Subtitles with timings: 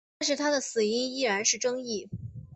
[0.17, 2.09] 但是他的死因依然是争议。